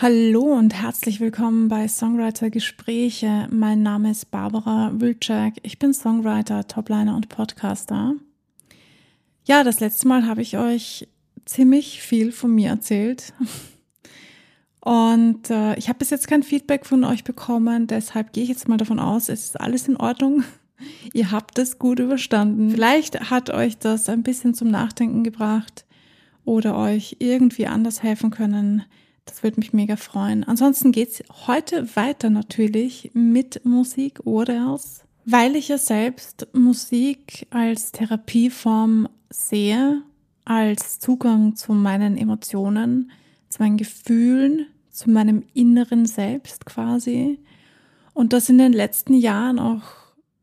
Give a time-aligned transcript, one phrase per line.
[0.00, 3.48] Hallo und herzlich willkommen bei Songwriter Gespräche.
[3.50, 5.54] Mein Name ist Barbara Wilczek.
[5.64, 8.14] Ich bin Songwriter, Topliner und Podcaster.
[9.44, 11.08] Ja, das letzte Mal habe ich euch
[11.46, 13.34] ziemlich viel von mir erzählt.
[14.78, 18.68] Und äh, ich habe bis jetzt kein Feedback von euch bekommen, deshalb gehe ich jetzt
[18.68, 20.44] mal davon aus, es ist alles in Ordnung.
[21.12, 22.70] Ihr habt es gut überstanden.
[22.70, 25.86] Vielleicht hat euch das ein bisschen zum Nachdenken gebracht
[26.44, 28.84] oder euch irgendwie anders helfen können
[29.28, 30.44] das würde mich mega freuen.
[30.44, 34.78] Ansonsten geht's heute weiter natürlich mit Musik oder
[35.24, 40.02] weil ich ja selbst Musik als Therapieform sehe,
[40.46, 43.10] als Zugang zu meinen Emotionen,
[43.50, 47.38] zu meinen Gefühlen, zu meinem inneren Selbst quasi.
[48.14, 49.82] Und das in den letzten Jahren auch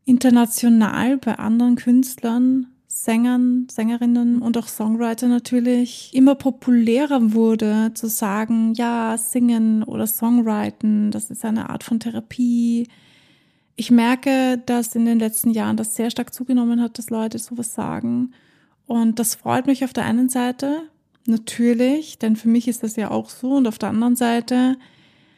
[0.06, 8.74] international bei anderen Künstlern Sängern, Sängerinnen und auch Songwriter natürlich immer populärer wurde, zu sagen,
[8.74, 12.88] ja, singen oder Songwriten, das ist eine Art von Therapie.
[13.76, 17.74] Ich merke, dass in den letzten Jahren das sehr stark zugenommen hat, dass Leute sowas
[17.74, 18.32] sagen.
[18.88, 20.84] Und das freut mich auf der einen Seite,
[21.26, 23.56] natürlich, denn für mich ist das ja auch so.
[23.56, 24.78] Und auf der anderen Seite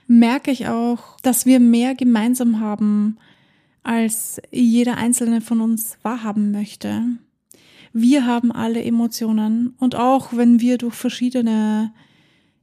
[0.05, 3.17] merke ich auch, dass wir mehr gemeinsam haben,
[3.81, 7.17] als jeder einzelne von uns wahrhaben möchte.
[7.99, 11.91] Wir haben alle Emotionen und auch wenn wir durch verschiedene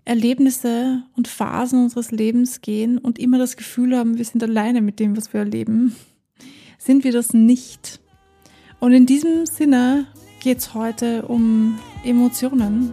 [0.04, 5.00] Erlebnisse und Phasen unseres Lebens gehen und immer das Gefühl haben, wir sind alleine mit
[5.00, 5.96] dem, was wir erleben,
[6.78, 7.98] sind wir das nicht.
[8.78, 10.06] Und in diesem Sinne
[10.40, 12.92] geht es heute um Emotionen.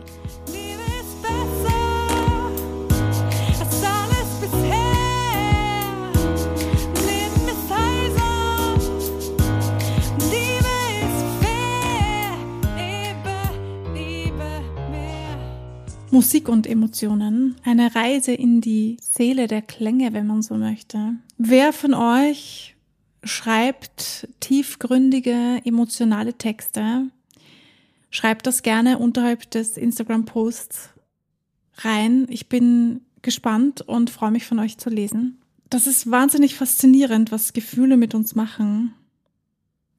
[16.12, 21.16] Musik und Emotionen, eine Reise in die Seele der Klänge, wenn man so möchte.
[21.38, 22.76] Wer von euch
[23.23, 27.10] schreibt tiefgründige, emotionale Texte?
[28.10, 30.89] Schreibt das gerne unterhalb des Instagram-Posts
[31.76, 32.27] rein.
[32.30, 35.38] Ich bin gespannt und freue mich von euch zu lesen.
[35.70, 38.94] Das ist wahnsinnig faszinierend, was Gefühle mit uns machen.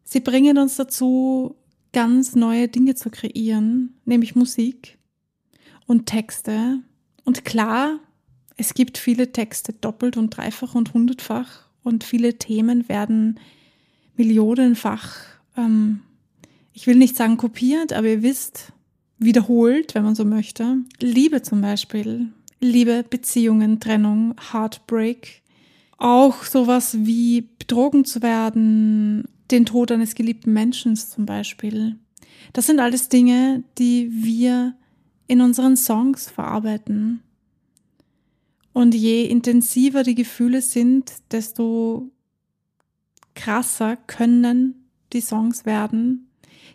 [0.04, 1.56] Sie bringen uns dazu,
[1.94, 4.98] ganz neue Dinge zu kreieren, nämlich Musik
[5.86, 6.80] und Texte.
[7.24, 7.98] Und klar,
[8.56, 13.38] es gibt viele Texte doppelt und dreifach und hundertfach und viele Themen werden
[14.16, 15.16] millionenfach,
[15.56, 16.00] ähm,
[16.74, 18.72] ich will nicht sagen kopiert, aber ihr wisst,
[19.18, 20.78] wiederholt, wenn man so möchte.
[21.00, 22.28] Liebe zum Beispiel,
[22.60, 25.42] Liebe, Beziehungen, Trennung, Heartbreak,
[25.98, 31.96] auch sowas wie betrogen zu werden, den Tod eines geliebten Menschen zum Beispiel.
[32.52, 34.74] Das sind alles Dinge, die wir
[35.32, 37.22] in unseren Songs verarbeiten.
[38.74, 42.10] Und je intensiver die Gefühle sind, desto
[43.34, 46.28] krasser können die Songs werden.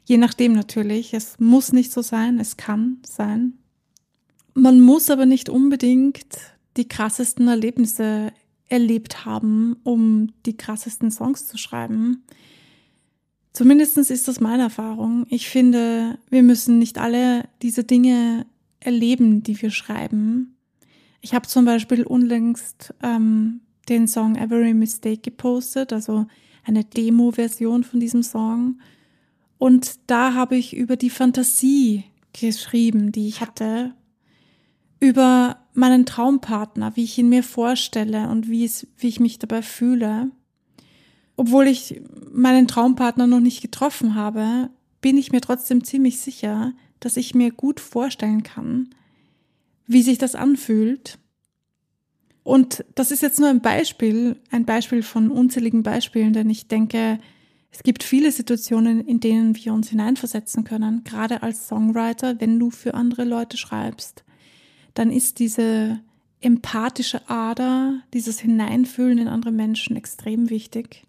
[0.05, 1.13] Je nachdem natürlich.
[1.13, 3.53] Es muss nicht so sein, es kann sein.
[4.55, 6.25] Man muss aber nicht unbedingt
[6.77, 8.31] die krassesten Erlebnisse
[8.69, 12.23] erlebt haben, um die krassesten Songs zu schreiben.
[13.57, 15.25] Zumindest ist das meine Erfahrung.
[15.29, 18.45] Ich finde, wir müssen nicht alle diese Dinge
[18.79, 20.55] erleben, die wir schreiben.
[21.21, 26.27] Ich habe zum Beispiel unlängst ähm, den Song Every Mistake gepostet, also
[26.65, 28.79] eine Demo-Version von diesem Song.
[29.57, 32.03] Und da habe ich über die Fantasie
[32.39, 33.95] geschrieben, die ich hatte,
[34.99, 39.63] über meinen Traumpartner, wie ich ihn mir vorstelle und wie, es, wie ich mich dabei
[39.63, 40.29] fühle.
[41.37, 44.69] Obwohl ich meinen Traumpartner noch nicht getroffen habe,
[45.01, 48.89] bin ich mir trotzdem ziemlich sicher, dass ich mir gut vorstellen kann,
[49.85, 51.19] wie sich das anfühlt.
[52.43, 57.19] Und das ist jetzt nur ein Beispiel, ein Beispiel von unzähligen Beispielen, denn ich denke,
[57.71, 62.71] es gibt viele Situationen, in denen wir uns hineinversetzen können, gerade als Songwriter, wenn du
[62.71, 64.23] für andere Leute schreibst,
[64.95, 65.99] dann ist diese
[66.39, 71.06] empathische Ader, dieses Hineinfühlen in andere Menschen extrem wichtig.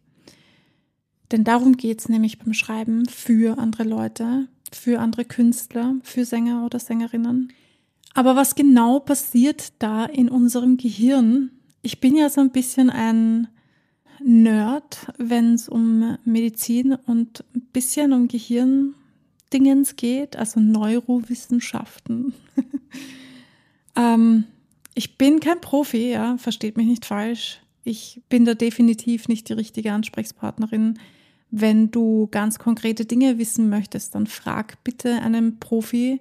[1.30, 6.64] Denn darum geht es nämlich beim Schreiben für andere Leute, für andere Künstler, für Sänger
[6.64, 7.52] oder Sängerinnen.
[8.14, 11.50] Aber was genau passiert da in unserem Gehirn?
[11.82, 13.48] Ich bin ja so ein bisschen ein
[14.20, 22.34] Nerd, wenn es um Medizin und ein bisschen um Gehirndingens geht, also Neurowissenschaften.
[23.96, 24.44] ähm,
[24.94, 27.60] ich bin kein Profi, ja, versteht mich nicht falsch.
[27.84, 30.98] Ich bin da definitiv nicht die richtige Ansprechpartnerin.
[31.50, 36.20] Wenn du ganz konkrete Dinge wissen möchtest, dann frag bitte einen Profi.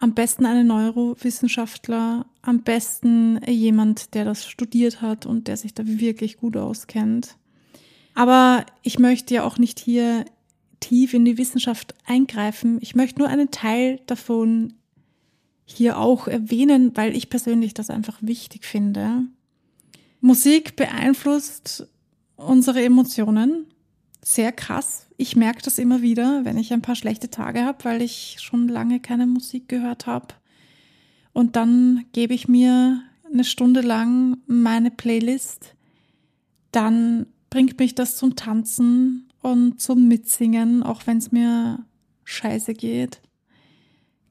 [0.00, 5.82] Am besten eine Neurowissenschaftler, am besten jemand, der das studiert hat und der sich da
[5.84, 7.36] wirklich gut auskennt.
[8.14, 10.24] Aber ich möchte ja auch nicht hier
[10.80, 12.78] tief in die Wissenschaft eingreifen.
[12.80, 14.74] Ich möchte nur einen Teil davon
[15.64, 19.24] hier auch erwähnen, weil ich persönlich das einfach wichtig finde.
[20.20, 21.88] Musik beeinflusst
[22.36, 23.66] unsere Emotionen
[24.22, 25.06] sehr krass.
[25.16, 28.68] Ich merke das immer wieder, wenn ich ein paar schlechte Tage habe, weil ich schon
[28.68, 30.34] lange keine Musik gehört habe.
[31.32, 35.74] Und dann gebe ich mir eine Stunde lang meine Playlist.
[36.72, 41.84] Dann bringt mich das zum Tanzen und zum Mitsingen, auch wenn es mir
[42.24, 43.20] scheiße geht,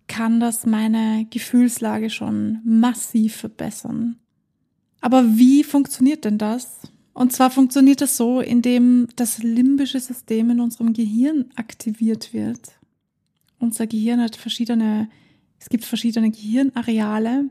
[0.07, 4.17] kann das meine Gefühlslage schon massiv verbessern.
[5.01, 6.79] Aber wie funktioniert denn das?
[7.17, 12.59] Und zwar funktioniert das so, indem das limbische System in unserem Gehirn aktiviert wird.
[13.57, 15.09] Unser Gehirn hat verschiedene,
[15.59, 17.45] es gibt verschiedene Gehirnareale.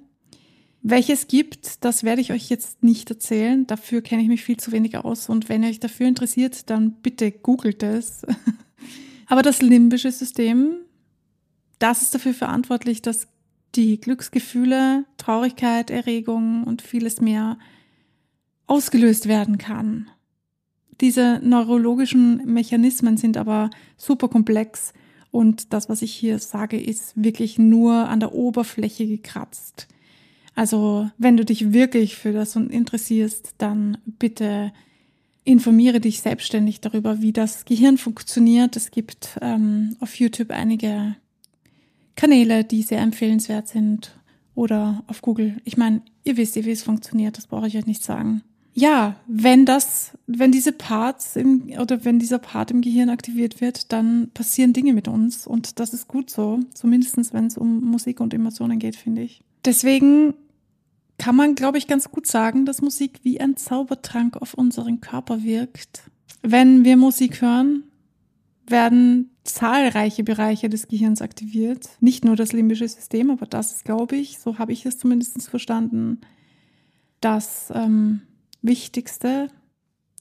[0.83, 3.67] Welches gibt, das werde ich euch jetzt nicht erzählen.
[3.67, 5.29] Dafür kenne ich mich viel zu wenig aus.
[5.29, 8.23] Und wenn ihr euch dafür interessiert, dann bitte googelt es.
[9.27, 10.77] Aber das limbische System,
[11.81, 13.27] das ist dafür verantwortlich, dass
[13.75, 17.59] die Glücksgefühle, Traurigkeit, Erregung und vieles mehr
[18.67, 20.11] ausgelöst werden kann.
[21.01, 24.93] Diese neurologischen Mechanismen sind aber super komplex
[25.31, 29.87] und das, was ich hier sage, ist wirklich nur an der Oberfläche gekratzt.
[30.55, 34.73] Also wenn du dich wirklich für das interessierst, dann bitte
[35.45, 38.75] informiere dich selbstständig darüber, wie das Gehirn funktioniert.
[38.75, 41.15] Es gibt ähm, auf YouTube einige
[42.17, 44.19] Kanäle, die sehr empfehlenswert sind
[44.55, 45.59] oder auf Google.
[45.65, 48.43] Ich meine, ihr wisst, wie es funktioniert, das brauche ich euch nicht sagen
[48.79, 53.91] ja, wenn das, wenn diese Parts im, oder wenn dieser Part im Gehirn aktiviert wird,
[53.91, 58.21] dann passieren Dinge mit uns und das ist gut so, zumindestens wenn es um Musik
[58.21, 59.43] und Emotionen geht, finde ich.
[59.65, 60.35] Deswegen
[61.17, 65.43] kann man, glaube ich, ganz gut sagen, dass Musik wie ein Zaubertrank auf unseren Körper
[65.43, 66.03] wirkt.
[66.43, 67.85] Wenn wir Musik hören,
[68.69, 71.89] werden zahlreiche Bereiche des Gehirns aktiviert.
[72.01, 75.49] Nicht nur das limbische System, aber das ist, glaube ich, so habe ich es zumindest
[75.49, 76.21] verstanden,
[77.23, 78.21] dass ähm,
[78.67, 79.49] Wichtigste,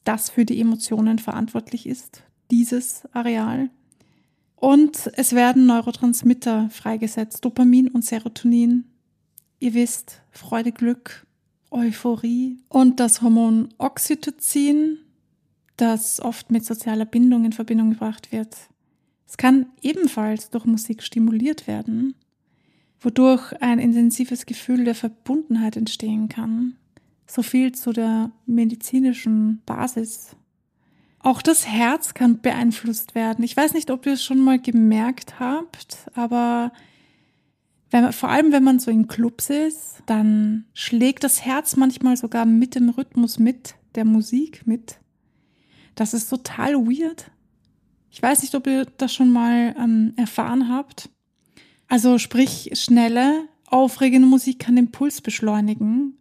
[0.04, 3.70] das für die Emotionen verantwortlich ist, dieses Areal.
[4.56, 8.86] Und es werden Neurotransmitter freigesetzt, Dopamin und Serotonin.
[9.60, 11.26] Ihr wisst, Freude, Glück,
[11.72, 15.00] Euphorie und das Hormon Oxytocin,
[15.78, 18.56] das oft mit sozialer Bindung in Verbindung gebracht wird.
[19.28, 22.16] Es kann ebenfalls durch Musik stimuliert werden,
[23.02, 26.78] wodurch ein intensives Gefühl der Verbundenheit entstehen kann.
[27.28, 30.36] So viel zu der medizinischen Basis.
[31.20, 33.44] Auch das Herz kann beeinflusst werden.
[33.44, 36.72] Ich weiß nicht, ob ihr es schon mal gemerkt habt, aber
[37.90, 42.46] wenn, vor allem wenn man so in Clubs ist, dann schlägt das Herz manchmal sogar
[42.46, 45.00] mit dem Rhythmus mit der Musik mit.
[45.96, 47.32] Das ist total weird.
[48.12, 51.10] Ich weiß nicht, ob ihr das schon mal ähm, erfahren habt.
[51.88, 56.18] Also sprich, schnelle, aufregende Musik kann den Puls beschleunigen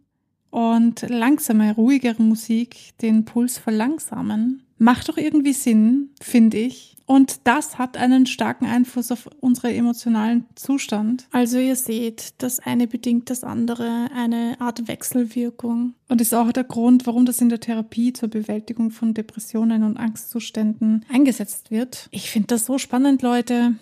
[0.55, 4.63] und langsame, ruhigere Musik den Puls verlangsamen.
[4.77, 6.95] Macht doch irgendwie Sinn, finde ich.
[7.05, 11.27] Und das hat einen starken Einfluss auf unseren emotionalen Zustand.
[11.31, 15.93] Also ihr seht, das eine bedingt das andere, eine Art Wechselwirkung.
[16.07, 19.97] Und ist auch der Grund, warum das in der Therapie zur Bewältigung von Depressionen und
[19.97, 22.07] Angstzuständen eingesetzt wird.
[22.11, 23.75] Ich finde das so spannend, Leute.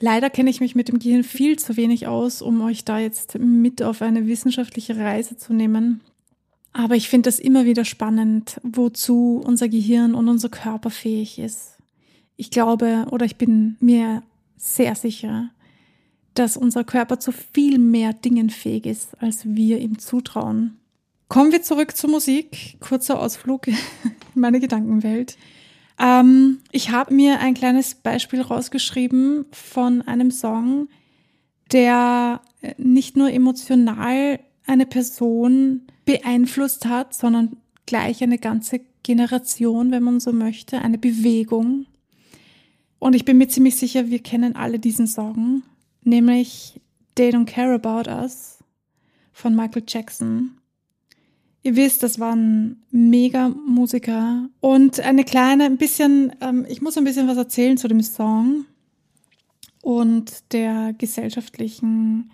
[0.00, 3.38] Leider kenne ich mich mit dem Gehirn viel zu wenig aus, um euch da jetzt
[3.38, 6.00] mit auf eine wissenschaftliche Reise zu nehmen.
[6.76, 11.78] Aber ich finde es immer wieder spannend, wozu unser Gehirn und unser Körper fähig ist.
[12.36, 14.24] Ich glaube oder ich bin mir
[14.56, 15.50] sehr sicher,
[16.34, 20.76] dass unser Körper zu viel mehr Dingen fähig ist, als wir ihm zutrauen.
[21.28, 22.76] Kommen wir zurück zur Musik.
[22.80, 23.76] Kurzer Ausflug in
[24.34, 25.38] meine Gedankenwelt.
[25.96, 30.88] Ähm, ich habe mir ein kleines Beispiel rausgeschrieben von einem Song,
[31.70, 32.40] der
[32.78, 37.56] nicht nur emotional eine Person beeinflusst hat, sondern
[37.86, 41.86] gleich eine ganze Generation, wenn man so möchte, eine Bewegung.
[42.98, 45.62] Und ich bin mir ziemlich sicher, wir kennen alle diesen Song,
[46.02, 46.80] nämlich
[47.14, 48.58] They Don't Care About Us
[49.32, 50.58] von Michael Jackson.
[51.62, 54.48] Ihr wisst, das war ein Mega-Musiker.
[54.60, 58.66] Und eine kleine, ein bisschen, ähm, ich muss ein bisschen was erzählen zu dem Song
[59.80, 62.30] und der gesellschaftlichen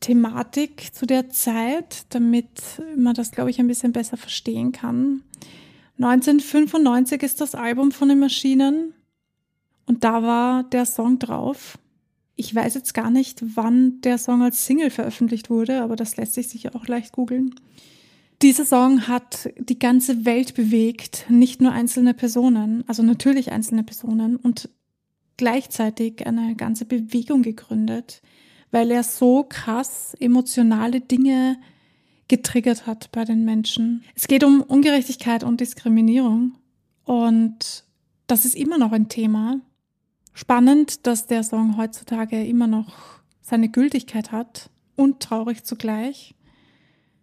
[0.00, 2.48] Thematik zu der Zeit, damit
[2.96, 5.22] man das, glaube ich, ein bisschen besser verstehen kann.
[5.98, 8.94] 1995 ist das Album von den Maschinen
[9.86, 11.78] und da war der Song drauf.
[12.36, 16.34] Ich weiß jetzt gar nicht, wann der Song als Single veröffentlicht wurde, aber das lässt
[16.34, 17.54] sich sicher auch leicht googeln.
[18.40, 24.36] Dieser Song hat die ganze Welt bewegt, nicht nur einzelne Personen, also natürlich einzelne Personen
[24.36, 24.70] und
[25.36, 28.22] gleichzeitig eine ganze Bewegung gegründet,
[28.70, 31.58] weil er so krass emotionale Dinge
[32.28, 34.04] getriggert hat bei den Menschen.
[34.14, 36.54] Es geht um Ungerechtigkeit und Diskriminierung
[37.04, 37.84] und
[38.26, 39.60] das ist immer noch ein Thema.
[40.32, 46.36] Spannend, dass der Song heutzutage immer noch seine Gültigkeit hat und traurig zugleich.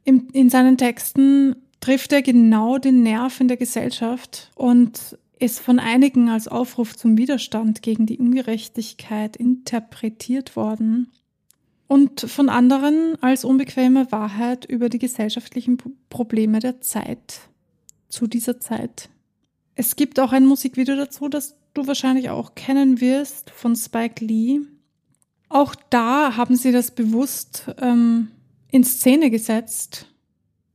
[0.03, 5.79] In, in seinen Texten trifft er genau den Nerv in der Gesellschaft und ist von
[5.79, 11.11] einigen als Aufruf zum Widerstand gegen die Ungerechtigkeit interpretiert worden
[11.88, 15.77] und von anderen als unbequeme Wahrheit über die gesellschaftlichen
[16.10, 17.39] Probleme der Zeit,
[18.10, 19.10] zu dieser Zeit.
[19.75, 24.60] Es gibt auch ein Musikvideo dazu, das du wahrscheinlich auch kennen wirst, von Spike Lee.
[25.50, 28.29] Auch da haben sie das bewusst ähm,
[28.72, 30.08] in Szene gesetzt,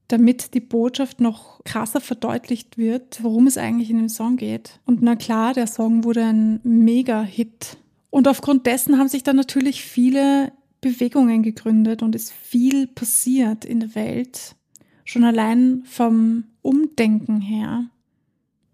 [0.08, 4.80] damit die Botschaft noch krasser verdeutlicht wird, worum es eigentlich in dem Song geht.
[4.86, 7.76] Und na klar, der Song wurde ein Mega-Hit.
[8.10, 13.80] Und aufgrund dessen haben sich dann natürlich viele Bewegungen gegründet und ist viel passiert in
[13.80, 14.56] der Welt.
[15.04, 17.86] Schon allein vom Umdenken her.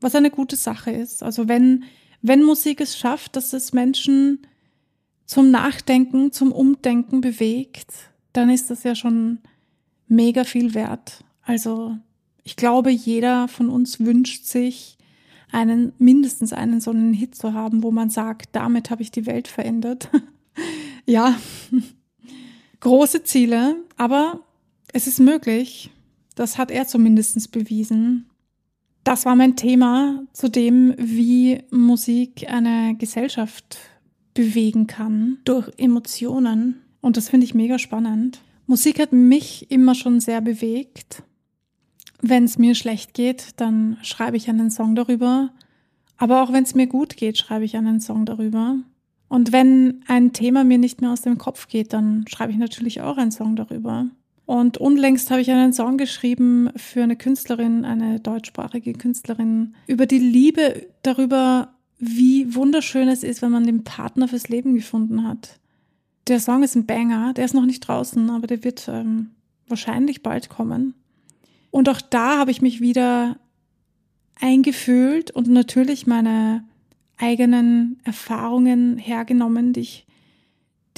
[0.00, 1.22] Was eine gute Sache ist.
[1.22, 1.84] Also wenn,
[2.22, 4.40] wenn Musik es schafft, dass es Menschen
[5.26, 7.92] zum Nachdenken, zum Umdenken bewegt,
[8.32, 9.38] dann ist das ja schon
[10.06, 11.24] mega viel wert.
[11.42, 11.96] Also
[12.42, 14.96] ich glaube, jeder von uns wünscht sich
[15.52, 19.26] einen, mindestens einen so einen Hit zu haben, wo man sagt, damit habe ich die
[19.26, 20.08] Welt verändert.
[21.06, 21.36] ja,
[22.80, 24.40] große Ziele, aber
[24.92, 25.90] es ist möglich.
[26.35, 28.30] Das hat er zumindest bewiesen.
[29.04, 33.78] Das war mein Thema zu dem, wie Musik eine Gesellschaft
[34.35, 36.82] bewegen kann durch Emotionen.
[37.00, 38.40] Und das finde ich mega spannend.
[38.66, 41.23] Musik hat mich immer schon sehr bewegt.
[42.20, 45.50] Wenn es mir schlecht geht, dann schreibe ich einen Song darüber.
[46.18, 48.76] Aber auch wenn es mir gut geht, schreibe ich einen Song darüber.
[49.28, 53.02] Und wenn ein Thema mir nicht mehr aus dem Kopf geht, dann schreibe ich natürlich
[53.02, 54.06] auch einen Song darüber.
[54.47, 60.18] Und unlängst habe ich einen Song geschrieben für eine Künstlerin, eine deutschsprachige Künstlerin, über die
[60.18, 65.58] Liebe, darüber, wie wunderschön es ist, wenn man den Partner fürs Leben gefunden hat.
[66.28, 69.32] Der Song ist ein Banger, der ist noch nicht draußen, aber der wird ähm,
[69.66, 70.94] wahrscheinlich bald kommen.
[71.70, 73.37] Und auch da habe ich mich wieder
[74.40, 76.64] eingefühlt und natürlich meine
[77.18, 80.06] eigenen Erfahrungen hergenommen, die ich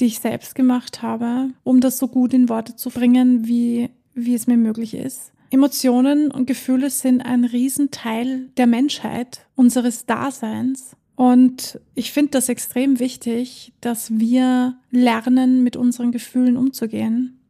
[0.01, 4.33] die ich selbst gemacht habe, um das so gut in Worte zu bringen, wie, wie
[4.33, 5.31] es mir möglich ist.
[5.51, 10.95] Emotionen und Gefühle sind ein Riesenteil der Menschheit, unseres Daseins.
[11.15, 17.40] Und ich finde das extrem wichtig, dass wir lernen, mit unseren Gefühlen umzugehen.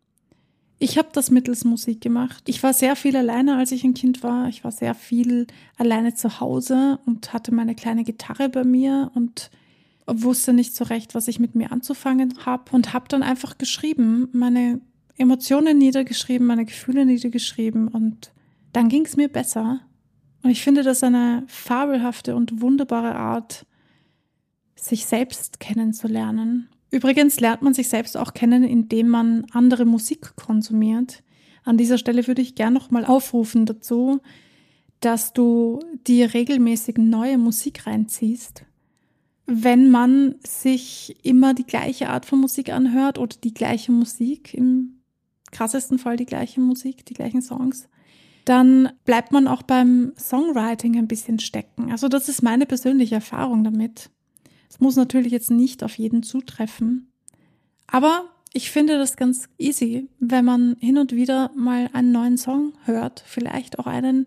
[0.83, 2.41] Ich habe das mittels Musik gemacht.
[2.47, 4.47] Ich war sehr viel alleine, als ich ein Kind war.
[4.49, 5.45] Ich war sehr viel
[5.77, 9.51] alleine zu Hause und hatte meine kleine Gitarre bei mir und
[10.07, 14.27] wusste nicht so recht, was ich mit mir anzufangen habe und habe dann einfach geschrieben,
[14.31, 14.81] meine
[15.17, 18.31] Emotionen niedergeschrieben, meine Gefühle niedergeschrieben und
[18.73, 19.81] dann ging es mir besser.
[20.41, 23.67] Und ich finde das eine fabelhafte und wunderbare Art,
[24.75, 26.69] sich selbst kennenzulernen.
[26.91, 31.23] Übrigens lernt man sich selbst auch kennen, indem man andere Musik konsumiert.
[31.63, 34.19] An dieser Stelle würde ich gern nochmal aufrufen dazu,
[34.99, 38.65] dass du dir regelmäßig neue Musik reinziehst
[39.53, 45.01] wenn man sich immer die gleiche Art von Musik anhört oder die gleiche Musik, im
[45.51, 47.89] krassesten Fall die gleiche Musik, die gleichen Songs,
[48.45, 51.91] dann bleibt man auch beim Songwriting ein bisschen stecken.
[51.91, 54.09] Also das ist meine persönliche Erfahrung damit.
[54.71, 57.11] Es muss natürlich jetzt nicht auf jeden zutreffen,
[57.87, 58.23] aber
[58.53, 63.21] ich finde das ganz easy, wenn man hin und wieder mal einen neuen Song hört,
[63.27, 64.23] vielleicht auch einen,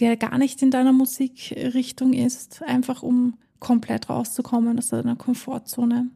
[0.00, 6.10] der gar nicht in deiner Musikrichtung ist, einfach um komplett rauszukommen aus deiner Komfortzone.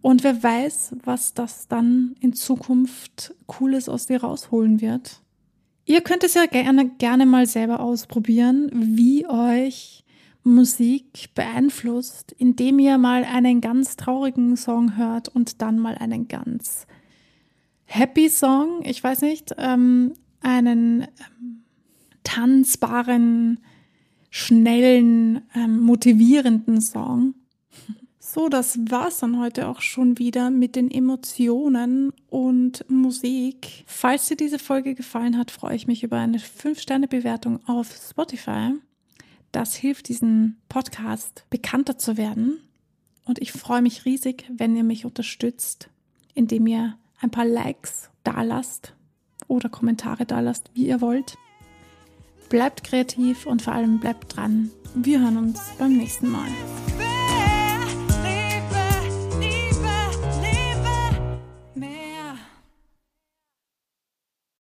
[0.00, 5.20] Und wer weiß, was das dann in Zukunft Cooles aus dir rausholen wird.
[5.84, 10.06] Ihr könnt es ja gerne, gerne mal selber ausprobieren, wie euch
[10.42, 16.86] Musik beeinflusst, indem ihr mal einen ganz traurigen Song hört und dann mal einen ganz
[17.84, 21.64] happy Song, ich weiß nicht, ähm, einen ähm,
[22.22, 23.60] tanzbaren
[24.30, 27.34] schnellen, ähm, motivierenden Song.
[28.20, 33.84] So, das war's dann heute auch schon wieder mit den Emotionen und Musik.
[33.86, 38.74] Falls dir diese Folge gefallen hat, freue ich mich über eine 5-Sterne-Bewertung auf Spotify.
[39.52, 42.60] Das hilft, diesen Podcast bekannter zu werden.
[43.24, 45.88] Und ich freue mich riesig, wenn ihr mich unterstützt,
[46.34, 48.94] indem ihr ein paar Likes dalasst
[49.46, 51.36] oder Kommentare dalasst, wie ihr wollt.
[52.48, 54.70] Bleibt kreativ und vor allem bleibt dran.
[54.94, 56.48] Wir hören uns beim nächsten Mal.